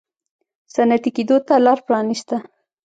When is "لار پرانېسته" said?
1.65-2.37